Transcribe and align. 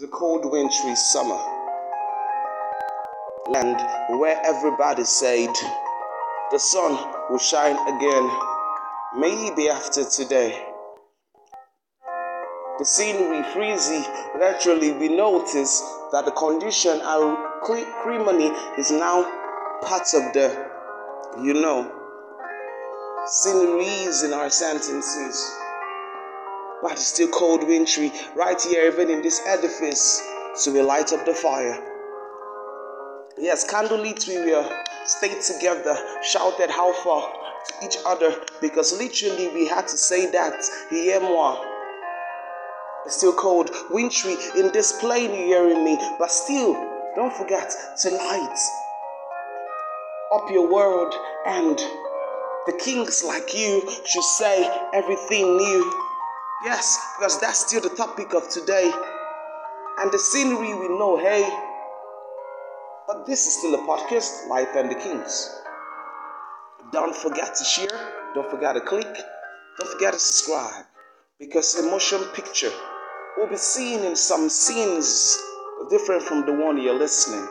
It's 0.00 0.04
a 0.04 0.16
cold, 0.16 0.44
wintry 0.44 0.94
summer. 0.94 1.40
Land 3.48 3.80
where 4.20 4.40
everybody 4.44 5.02
said 5.02 5.52
the 6.52 6.58
sun 6.60 6.92
will 7.28 7.40
shine 7.40 7.74
again, 7.88 8.30
maybe 9.16 9.68
after 9.68 10.04
today. 10.04 10.64
The 12.78 12.84
scenery 12.84 13.42
freezy. 13.42 14.06
Naturally, 14.38 14.92
we 14.92 15.08
notice 15.08 15.82
that 16.12 16.26
the 16.26 16.30
condition 16.30 17.00
and 17.02 17.36
criminy 17.64 18.78
is 18.78 18.92
now 18.92 19.24
part 19.82 20.14
of 20.14 20.32
the, 20.32 20.70
you 21.42 21.54
know, 21.54 21.90
sceneries 23.26 24.22
in 24.22 24.32
our 24.32 24.48
sentences. 24.48 25.58
But 26.82 26.92
it's 26.92 27.06
still 27.06 27.28
cold, 27.28 27.66
wintry, 27.66 28.12
right 28.36 28.60
here, 28.60 28.86
even 28.86 29.10
in 29.10 29.22
this 29.22 29.40
edifice. 29.46 30.22
So 30.54 30.72
we 30.72 30.80
light 30.82 31.12
up 31.12 31.24
the 31.26 31.34
fire. 31.34 31.84
Yes, 33.36 33.64
candlelit 33.68 34.26
we 34.26 34.38
will 34.50 34.68
stay 35.04 35.40
together, 35.40 35.96
shouted 36.22 36.70
how 36.70 36.92
far 36.92 37.32
to 37.68 37.86
each 37.86 37.96
other 38.04 38.34
because 38.60 38.98
literally 38.98 39.48
we 39.54 39.68
had 39.68 39.86
to 39.88 39.96
say 39.96 40.30
that. 40.32 40.64
Hear 40.90 41.20
moi. 41.20 41.64
It's 43.06 43.16
still 43.16 43.32
cold, 43.32 43.70
wintry 43.90 44.36
in 44.56 44.72
this 44.72 44.92
plane, 45.00 45.30
you 45.30 45.46
hearing 45.46 45.84
me, 45.84 45.98
but 46.18 46.30
still, 46.30 46.74
don't 47.14 47.32
forget 47.32 47.72
to 48.02 48.10
light 48.10 48.58
up 50.34 50.50
your 50.50 50.70
world 50.70 51.14
and 51.46 51.78
the 52.66 52.72
kings 52.78 53.24
like 53.24 53.54
you 53.54 53.80
should 54.04 54.24
say 54.24 54.68
everything 54.92 55.56
new. 55.56 56.07
Yes, 56.64 56.98
because 57.16 57.40
that's 57.40 57.66
still 57.66 57.80
the 57.80 57.94
topic 57.94 58.34
of 58.34 58.48
today. 58.48 58.90
And 60.00 60.10
the 60.12 60.18
scenery 60.18 60.74
we 60.74 60.88
know, 60.88 61.16
hey. 61.16 61.48
But 63.06 63.26
this 63.26 63.46
is 63.46 63.58
still 63.58 63.74
a 63.74 63.86
podcast, 63.86 64.48
Life 64.48 64.74
and 64.74 64.90
the 64.90 64.96
Kings. 64.96 65.62
Don't 66.92 67.14
forget 67.14 67.54
to 67.54 67.64
share, 67.64 68.32
don't 68.34 68.50
forget 68.50 68.74
to 68.74 68.80
click, 68.80 69.06
don't 69.78 69.90
forget 69.90 70.14
to 70.14 70.18
subscribe. 70.18 70.84
Because 71.38 71.74
the 71.74 71.88
motion 71.88 72.24
picture 72.34 72.72
will 73.36 73.46
be 73.46 73.56
seen 73.56 74.04
in 74.04 74.16
some 74.16 74.48
scenes 74.48 75.38
different 75.90 76.22
from 76.22 76.44
the 76.44 76.52
one 76.52 76.80
you're 76.80 76.98
listening. 76.98 77.46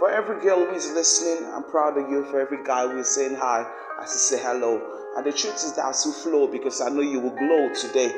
For 0.00 0.10
every 0.10 0.40
girl 0.40 0.64
who 0.64 0.74
is 0.74 0.90
listening, 0.92 1.46
I'm 1.52 1.62
proud 1.62 1.98
of 1.98 2.08
you. 2.08 2.24
For 2.24 2.40
every 2.40 2.64
guy 2.64 2.88
who 2.88 2.98
is 3.00 3.08
saying 3.14 3.36
hi, 3.36 3.70
I 4.00 4.06
say 4.06 4.38
hello. 4.40 4.80
And 5.14 5.26
the 5.26 5.30
truth 5.30 5.56
is 5.56 5.74
that 5.74 5.94
will 6.06 6.12
flow 6.12 6.46
because 6.46 6.80
I 6.80 6.88
know 6.88 7.02
you 7.02 7.20
will 7.20 7.36
glow 7.36 7.70
today. 7.74 8.10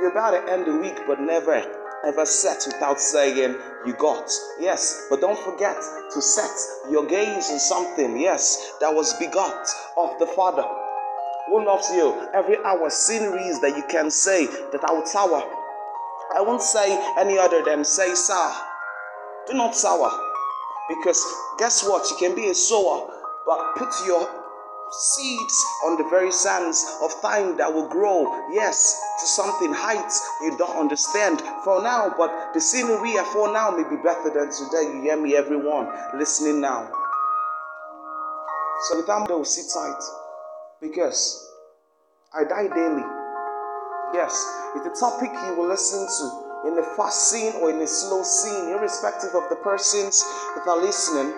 You're 0.00 0.12
about 0.12 0.30
to 0.30 0.50
end 0.50 0.66
the 0.66 0.78
week, 0.78 0.98
but 1.06 1.20
never 1.20 1.62
ever 2.06 2.24
set 2.24 2.64
without 2.66 2.98
saying 2.98 3.54
you 3.84 3.92
got. 3.94 4.30
Yes, 4.58 5.06
but 5.10 5.20
don't 5.20 5.38
forget 5.38 5.76
to 6.12 6.22
set 6.22 6.50
your 6.90 7.04
gaze 7.04 7.50
on 7.50 7.58
something, 7.58 8.18
yes, 8.18 8.72
that 8.80 8.94
was 8.94 9.12
begot 9.14 9.68
of 9.98 10.18
the 10.18 10.26
Father 10.28 10.64
who 11.48 11.64
loves 11.64 11.90
you. 11.90 12.14
Every 12.32 12.56
hour, 12.64 12.88
sceneries 12.88 13.60
that 13.60 13.76
you 13.76 13.84
can 13.90 14.10
say 14.10 14.46
that 14.46 14.84
I 14.84 14.92
will 14.92 15.02
tower. 15.02 15.42
I 16.34 16.40
won't 16.40 16.62
say 16.62 16.98
any 17.18 17.38
other 17.38 17.62
than 17.62 17.84
say 17.84 18.14
sour. 18.14 18.54
Do 19.46 19.54
not 19.54 19.76
sour. 19.76 20.25
Because 20.88 21.22
guess 21.58 21.86
what? 21.88 22.08
You 22.10 22.16
can 22.16 22.34
be 22.36 22.48
a 22.48 22.54
sower, 22.54 23.10
but 23.46 23.74
put 23.76 23.92
your 24.06 24.28
seeds 24.90 25.64
on 25.84 25.96
the 25.98 26.08
very 26.08 26.30
sands 26.30 26.86
of 27.02 27.10
time 27.20 27.56
that 27.56 27.72
will 27.72 27.88
grow, 27.88 28.24
yes, 28.52 29.00
to 29.20 29.26
something 29.26 29.72
heights 29.72 30.24
you 30.42 30.56
don't 30.56 30.78
understand 30.78 31.42
for 31.64 31.82
now, 31.82 32.14
but 32.16 32.54
the 32.54 32.60
scenery 32.60 33.14
for 33.32 33.52
now 33.52 33.70
may 33.70 33.82
be 33.82 34.00
better 34.02 34.30
than 34.32 34.50
today. 34.52 34.94
You 34.94 35.02
hear 35.02 35.20
me, 35.20 35.34
everyone 35.34 35.88
listening 36.16 36.60
now. 36.60 36.88
So 38.88 38.98
without 39.00 39.26
those, 39.26 39.54
sit 39.54 39.66
tight 39.72 40.02
because 40.80 41.50
I 42.32 42.44
die 42.44 42.68
daily. 42.68 43.02
Yes, 44.14 44.32
it's 44.76 44.86
a 44.86 45.00
topic 45.00 45.30
you 45.32 45.54
will 45.56 45.68
listen 45.68 46.06
to 46.06 46.45
in 46.66 46.78
a 46.78 46.82
fast 46.96 47.30
scene 47.30 47.52
or 47.60 47.70
in 47.70 47.80
a 47.80 47.86
slow 47.86 48.22
scene, 48.22 48.70
irrespective 48.70 49.34
of 49.34 49.48
the 49.48 49.56
persons 49.56 50.24
that 50.56 50.66
are 50.66 50.80
listening. 50.80 51.32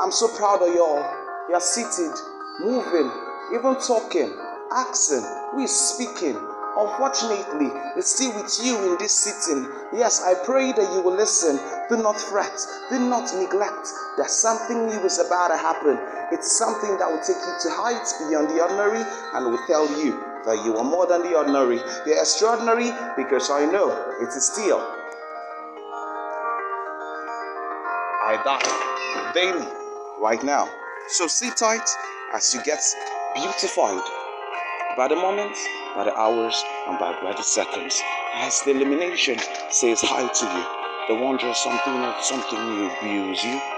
I'm 0.00 0.12
so 0.12 0.28
proud 0.28 0.62
of 0.62 0.74
y'all. 0.74 1.04
You're 1.48 1.60
seated 1.60 2.14
moving, 2.60 3.10
even 3.54 3.76
talking, 3.80 4.34
asking, 4.72 5.24
is 5.62 5.70
speaking. 5.70 6.36
Unfortunately, 6.76 7.70
it's 7.96 8.14
still 8.14 8.34
with 8.34 8.52
you 8.62 8.76
in 8.92 8.98
this 8.98 9.12
sitting. 9.12 9.66
Yes, 9.92 10.22
I 10.22 10.34
pray 10.44 10.70
that 10.70 10.92
you 10.94 11.00
will 11.00 11.16
listen. 11.16 11.58
Do 11.88 11.96
not 11.96 12.20
fret. 12.20 12.54
Do 12.90 13.00
not 13.00 13.34
neglect. 13.34 13.88
There's 14.16 14.32
something 14.32 14.86
new 14.86 15.00
is 15.02 15.18
about 15.18 15.48
to 15.48 15.56
happen. 15.56 15.98
It's 16.30 16.56
something 16.56 16.98
that 16.98 17.10
will 17.10 17.22
take 17.22 17.40
you 17.40 17.54
to 17.62 17.70
heights 17.70 18.14
beyond 18.28 18.50
the 18.50 18.62
ordinary 18.62 19.02
and 19.34 19.46
will 19.46 19.58
tell 19.66 19.88
you 19.98 20.27
that 20.44 20.64
you 20.64 20.76
are 20.76 20.84
more 20.84 21.06
than 21.06 21.22
the 21.22 21.36
ordinary. 21.36 21.80
You're 22.06 22.18
extraordinary 22.18 22.90
because 23.16 23.50
I 23.50 23.64
know 23.64 23.90
it 24.20 24.28
is 24.28 24.46
still. 24.46 24.78
I 28.26 28.40
die 28.44 29.32
daily 29.34 29.66
right 30.20 30.42
now. 30.42 30.68
So 31.08 31.26
sit 31.26 31.56
tight 31.56 31.88
as 32.34 32.54
you 32.54 32.62
get 32.62 32.82
beautified 33.34 34.02
by 34.96 35.08
the 35.08 35.16
moments, 35.16 35.64
by 35.94 36.04
the 36.04 36.14
hours, 36.16 36.62
and 36.88 36.98
by, 36.98 37.12
by 37.22 37.32
the 37.32 37.42
seconds. 37.42 38.00
As 38.34 38.60
the 38.62 38.72
illumination 38.72 39.38
says 39.70 40.00
hi 40.02 40.26
to 40.26 40.46
you, 40.46 41.14
the 41.16 41.24
wondrous 41.24 41.58
something 41.58 41.94
of 41.94 42.22
something 42.22 42.58
new 42.58 42.90
views 43.00 43.42
you. 43.42 43.77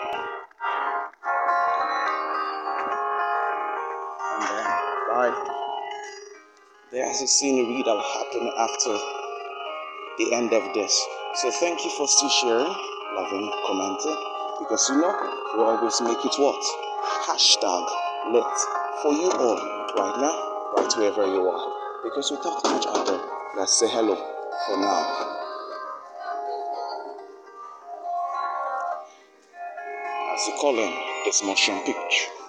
There's 7.11 7.23
a 7.23 7.27
scenery 7.27 7.83
that 7.83 7.93
will 7.93 8.01
happen 8.01 8.53
after 8.57 8.95
the 10.17 10.33
end 10.33 10.53
of 10.53 10.73
this. 10.75 10.95
So 11.35 11.51
thank 11.51 11.85
you 11.85 11.91
for 11.91 12.07
still 12.07 12.29
sharing, 12.29 12.73
loving, 13.17 13.51
commenting, 13.67 14.17
because 14.61 14.89
you 14.89 15.01
know 15.01 15.11
we 15.57 15.61
always 15.61 16.01
make 16.03 16.25
it 16.25 16.35
what? 16.39 16.63
Hashtag 17.27 17.87
lit 18.31 18.45
for 19.03 19.13
you 19.13 19.29
all 19.29 19.59
right 19.99 20.21
now, 20.21 20.77
right 20.77 20.93
wherever 20.97 21.27
you 21.27 21.49
are. 21.49 22.05
Because 22.05 22.31
without 22.31 22.63
much 22.67 22.87
other, 22.87 23.21
let's 23.57 23.77
say 23.77 23.89
hello 23.89 24.15
for 24.15 24.77
now. 24.77 25.03
As 30.33 30.47
you 30.47 30.55
call 30.61 30.79
in 30.79 30.95
this 31.25 31.43
motion 31.43 31.77
picture. 31.81 32.40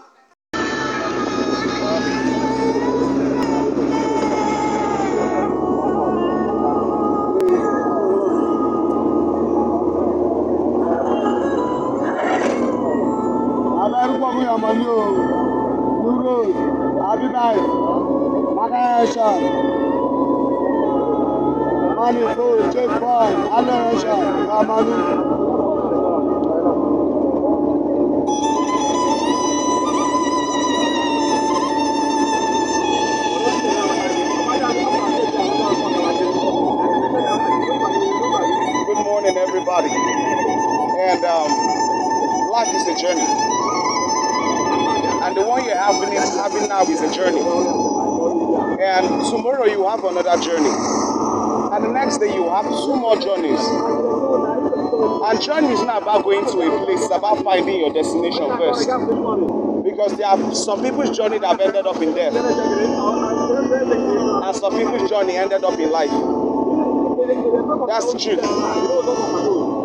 Abibay, 17.11 17.57
Makayasha, 18.55 19.27
Manifold, 21.97 22.71
Checkpoint, 22.73 23.37
Alarasha, 23.51 24.15
Amani. 24.47 24.95
Good 25.37 25.50
having, 45.81 46.13
having 46.13 46.69
now 46.69 46.83
is 46.83 47.01
a 47.01 47.11
journey. 47.13 47.41
And 47.41 49.25
tomorrow 49.29 49.65
you 49.65 49.87
have 49.89 50.03
another 50.03 50.37
journey. 50.41 50.69
And 51.73 51.83
the 51.85 51.91
next 51.91 52.17
day 52.17 52.33
you 52.33 52.49
have 52.49 52.65
two 52.65 52.95
more 52.95 53.15
journeys. 53.17 53.59
And 55.25 55.41
journey 55.41 55.73
is 55.73 55.81
not 55.83 56.01
about 56.03 56.23
going 56.23 56.45
to 56.45 56.61
a 56.61 56.85
place, 56.85 57.01
it's 57.01 57.11
about 57.13 57.43
finding 57.43 57.79
your 57.79 57.91
destination 57.93 58.47
first. 58.57 58.87
Because 59.83 60.15
there 60.17 60.27
are 60.27 60.53
some 60.53 60.83
people's 60.83 61.17
journey 61.17 61.39
that 61.39 61.47
have 61.47 61.59
ended 61.59 61.87
up 61.87 61.99
in 62.01 62.13
death. 62.13 62.33
And 62.35 62.45
some 64.55 64.73
people's 64.77 65.09
journey 65.09 65.37
ended 65.37 65.63
up 65.63 65.79
in 65.79 65.89
life. 65.91 66.11
That's 67.87 68.11
the 68.13 68.19
truth. 68.19 68.39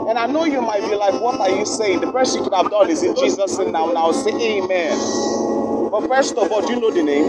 And 0.09 0.19
I 0.19 0.27
know 0.27 0.45
you 0.45 0.61
might 0.63 0.83
be 0.83 0.95
like, 0.95 1.19
what 1.21 1.41
are 1.41 1.51
you 1.51 1.65
saying? 1.67 2.01
The 2.01 2.13
best 2.13 2.37
you 2.37 2.43
could 2.43 2.55
have 2.55 2.71
done 2.71 2.89
is 2.91 3.03
in 3.03 3.15
Jesus' 3.17 3.59
name 3.59 3.73
now. 3.73 3.91
Now 3.93 4.13
say 4.13 4.31
amen. 4.31 4.97
But 5.91 6.09
first 6.09 6.37
of 6.37 6.51
all, 6.51 6.63
do 6.67 6.73
you 6.73 6.81
know 6.81 6.91
the 6.91 7.03
name? 7.03 7.25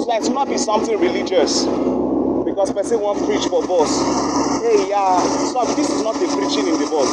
So 0.00 0.06
that 0.08 0.26
it 0.26 0.32
not 0.32 0.48
be 0.48 0.58
something 0.58 0.98
religious. 0.98 1.64
Because 2.44 2.72
person 2.72 3.00
won't 3.00 3.24
preach 3.26 3.44
for 3.48 3.66
boss. 3.66 3.92
Hey, 4.62 4.88
yeah, 4.88 5.20
stop. 5.48 5.68
This 5.76 5.90
is 5.90 6.02
not 6.02 6.14
the 6.14 6.26
preaching 6.26 6.66
in 6.66 6.80
the 6.80 6.86
bus. 6.90 7.08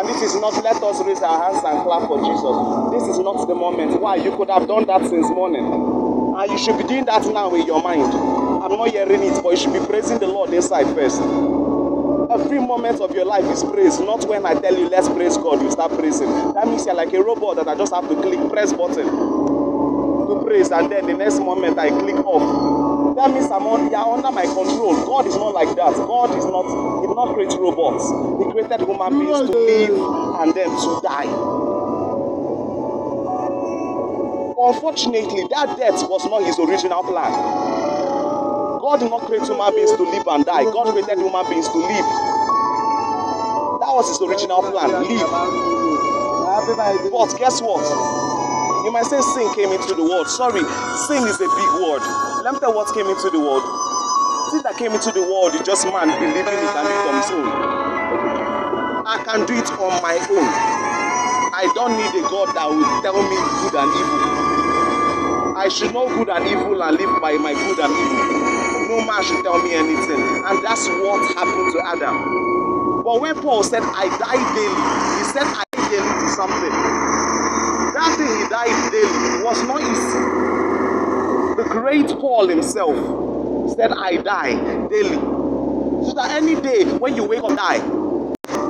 And 0.00 0.08
this 0.08 0.22
is 0.22 0.34
not 0.40 0.52
let 0.62 0.82
us 0.82 1.00
raise 1.04 1.22
our 1.22 1.38
hands 1.38 1.64
and 1.64 1.82
clap 1.86 2.08
for 2.08 2.18
Jesus. 2.18 2.56
This 2.92 3.16
is 3.16 3.18
not 3.22 3.46
the 3.46 3.54
moment. 3.54 4.00
Why? 4.00 4.16
You 4.16 4.36
could 4.36 4.50
have 4.50 4.66
done 4.66 4.86
that 4.86 5.02
since 5.08 5.28
morning. 5.30 5.64
And 5.64 6.50
you 6.50 6.58
should 6.58 6.76
be 6.76 6.84
doing 6.84 7.04
that 7.06 7.24
now 7.32 7.54
in 7.54 7.64
your 7.66 7.82
mind. 7.82 8.12
I'm 8.62 8.72
not 8.72 8.90
hearing 8.90 9.22
it, 9.22 9.42
but 9.42 9.50
you 9.50 9.56
should 9.56 9.72
be 9.72 9.86
praising 9.86 10.18
the 10.18 10.26
Lord 10.26 10.52
inside 10.52 10.92
first. 10.94 11.20
Every 12.34 12.58
moment 12.58 13.00
of 13.00 13.14
your 13.14 13.24
life 13.24 13.44
is 13.44 13.62
praise, 13.62 14.00
not 14.00 14.26
when 14.26 14.44
I 14.44 14.54
tell 14.54 14.76
you 14.76 14.88
let's 14.88 15.08
praise 15.08 15.36
God, 15.36 15.62
you 15.62 15.70
start 15.70 15.92
praising. 15.96 16.26
That 16.54 16.66
means 16.66 16.84
you're 16.84 16.94
like 16.94 17.12
a 17.12 17.22
robot 17.22 17.54
that 17.56 17.68
I 17.68 17.76
just 17.76 17.94
have 17.94 18.08
to 18.08 18.14
click 18.16 18.50
press 18.50 18.72
button 18.72 19.06
to 19.06 20.42
praise, 20.44 20.72
and 20.72 20.90
then 20.90 21.06
the 21.06 21.14
next 21.14 21.38
moment 21.38 21.78
I 21.78 21.90
click 21.90 22.16
off. 22.26 23.14
That 23.14 23.30
means 23.30 23.46
I'm 23.52 23.62
on, 23.62 23.88
you're 23.88 24.00
under 24.00 24.32
my 24.32 24.46
control. 24.46 24.94
God 25.06 25.28
is 25.28 25.36
not 25.36 25.54
like 25.54 25.76
that. 25.76 25.94
God 25.94 26.36
is 26.36 26.44
not, 26.44 26.66
He 27.02 27.06
did 27.06 27.14
not 27.14 27.34
create 27.34 27.54
robots. 27.54 28.02
He 28.42 28.50
created 28.50 28.80
human 28.82 29.14
beings 29.14 29.50
to 29.50 29.54
live 29.54 29.94
and 30.42 30.54
then 30.58 30.70
to 30.74 31.00
die. 31.06 31.30
Unfortunately, 34.58 35.46
that 35.54 35.78
death 35.78 36.02
was 36.10 36.26
not 36.26 36.42
His 36.42 36.58
original 36.58 37.04
plan. 37.04 37.93
God 38.84 39.00
did 39.00 39.08
not 39.08 39.24
create 39.24 39.48
human 39.48 39.72
beings 39.72 39.96
to 39.96 40.04
live 40.04 40.28
and 40.28 40.44
die. 40.44 40.68
God 40.68 40.92
created 40.92 41.16
human 41.16 41.48
beings 41.48 41.64
to 41.72 41.78
live. 41.80 42.04
That 43.80 43.88
was 43.88 44.12
His 44.12 44.20
original 44.20 44.60
plan. 44.60 44.92
Live. 45.00 45.24
But 47.08 47.32
guess 47.40 47.64
what? 47.64 47.80
You 48.84 48.92
might 48.92 49.08
say 49.08 49.24
sin 49.24 49.48
came 49.56 49.72
into 49.72 49.96
the 49.96 50.04
world. 50.04 50.28
Sorry, 50.28 50.60
sin 51.08 51.24
is 51.24 51.40
a 51.40 51.48
big 51.48 51.70
word. 51.80 52.04
Let 52.44 52.52
me 52.52 52.60
tell 52.60 52.76
you 52.76 52.76
what 52.76 52.92
came 52.92 53.08
into 53.08 53.32
the 53.32 53.40
world. 53.40 53.64
Sin 54.52 54.60
that 54.68 54.76
came 54.76 54.92
into 54.92 55.08
the 55.16 55.24
world 55.32 55.56
is 55.56 55.64
just 55.64 55.88
man 55.88 56.12
believing 56.20 56.44
he 56.44 56.68
can 56.68 56.84
do 56.84 56.92
it 56.92 57.08
on 57.08 57.16
his 57.24 57.32
own. 57.32 57.48
I 59.08 59.16
can 59.24 59.48
do 59.48 59.56
it 59.56 59.70
on 59.80 59.96
my 60.04 60.20
own. 60.28 60.48
I 61.56 61.72
don't 61.72 61.96
need 61.96 62.12
a 62.20 62.22
God 62.28 62.52
that 62.52 62.68
will 62.68 62.84
tell 63.00 63.16
me 63.16 63.40
good 63.64 63.80
and 63.80 63.88
evil. 63.96 65.56
I 65.56 65.72
should 65.72 65.96
know 65.96 66.04
good 66.04 66.28
and 66.28 66.44
evil 66.44 66.84
and 66.84 67.00
live 67.00 67.16
by 67.24 67.40
my 67.40 67.56
good 67.56 67.80
and 67.80 67.88
evil. 67.88 68.53
No 68.94 69.04
man 69.04 69.24
should 69.24 69.42
tell 69.42 69.60
me 69.60 69.74
anything. 69.74 70.20
And 70.46 70.64
that's 70.64 70.86
what 70.86 71.34
happened 71.34 71.72
to 71.72 71.80
Adam. 71.84 73.02
But 73.02 73.20
when 73.20 73.34
Paul 73.42 73.64
said, 73.64 73.82
I 73.82 74.06
die 74.06 74.54
daily, 74.54 75.18
he 75.18 75.24
said, 75.34 75.42
I 75.42 75.64
die 75.72 75.88
daily 75.90 76.14
to 76.22 76.28
something. 76.30 76.70
That 77.90 78.14
thing 78.16 78.28
he 78.28 78.48
died 78.48 78.92
daily 78.92 79.42
was 79.42 79.60
not 79.64 79.80
easy. 79.80 80.20
The 81.60 81.68
great 81.70 82.06
Paul 82.20 82.46
himself 82.46 83.74
said, 83.74 83.90
I 83.90 84.18
die 84.18 84.54
daily. 84.86 85.16
So 86.06 86.12
that 86.14 86.30
any 86.30 86.54
day 86.54 86.84
when 86.84 87.16
you 87.16 87.24
wake 87.24 87.42
up, 87.42 87.56
die. 87.56 87.80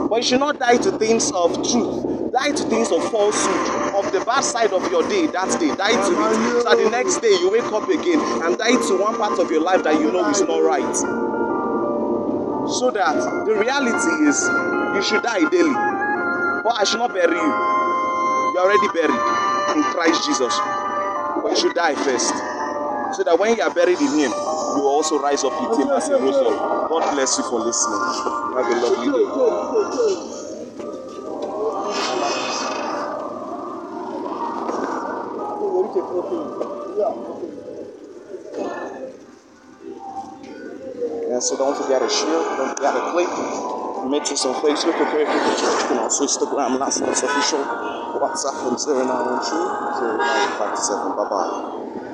But 0.09 0.17
you 0.17 0.23
should 0.23 0.41
not 0.41 0.59
die 0.59 0.79
to 0.79 0.93
things 0.93 1.31
of 1.33 1.53
truth. 1.71 2.33
Die 2.33 2.51
to 2.53 2.63
things 2.65 2.91
of 2.91 3.11
falsehood, 3.11 3.94
of 4.05 4.13
the 4.13 4.21
bad 4.21 4.41
side 4.43 4.73
of 4.73 4.91
your 4.91 5.03
day 5.09 5.27
that 5.29 5.49
day. 5.59 5.75
Die 5.75 5.97
to 5.97 6.13
it. 6.13 6.63
So 6.63 6.77
the 6.77 6.91
next 6.91 7.19
day 7.19 7.33
you 7.41 7.51
wake 7.51 7.65
up 7.73 7.89
again 7.89 8.21
and 8.45 8.59
die 8.59 8.77
to 8.89 8.97
one 9.01 9.17
part 9.17 9.39
of 9.39 9.51
your 9.51 9.63
life 9.63 9.83
that 9.85 10.01
you 10.01 10.13
know 10.13 10.29
is 10.29 10.41
not 10.43 10.61
right. 10.63 10.97
So 12.69 12.91
that 12.91 13.17
the 13.47 13.55
reality 13.57 14.29
is 14.29 14.41
you 14.97 15.03
should 15.03 15.23
die 15.23 15.49
daily. 15.49 15.75
But 16.65 16.81
I 16.81 16.85
should 16.85 16.99
not 16.99 17.13
bury 17.13 17.37
you. 17.37 17.53
You're 18.55 18.65
already 18.65 18.89
buried 18.93 19.21
in 19.77 19.83
Christ 19.93 20.25
Jesus. 20.27 20.55
But 21.43 21.51
you 21.51 21.57
should 21.57 21.75
die 21.75 21.95
first. 21.95 22.33
So 23.17 23.23
that 23.25 23.37
when 23.39 23.57
you 23.57 23.63
are 23.63 23.71
buried 23.73 24.01
in 24.01 24.09
Him, 24.19 24.33
you 24.33 24.81
will 24.81 24.89
also 24.89 25.21
rise 25.21 25.45
up 25.45 25.53
with 25.61 25.79
Him 25.81 25.91
as 25.93 26.09
He 26.09 26.15
rose 26.15 26.37
up. 26.37 26.89
God 26.89 27.15
bless 27.15 27.39
you 27.39 27.45
for 27.45 27.61
listening. 27.61 28.01
Have 28.57 28.67
a 28.69 28.75
lovely 28.81 29.13
day. 30.41 30.44
Yeah, 41.27 41.41
so 41.41 41.57
don't 41.57 41.75
forget 41.77 42.03
to 42.03 42.09
share, 42.09 42.31
don't 42.57 42.77
forget 42.77 42.95
to 42.95 43.01
click. 43.11 43.27
Meet 44.09 44.23
us 44.31 44.45
on 44.47 44.55
Facebook, 44.63 44.95
okay? 44.95 45.27
You 45.27 45.97
know, 45.97 46.07
Instagram, 46.07 46.79
Last 46.79 47.01
Month's 47.01 47.23
Official, 47.25 47.59
WhatsApp 48.23 48.63
from 48.63 48.77
0912 48.79 50.21
0957. 50.21 51.17
Bye 51.17 51.29
bye. 51.29 51.84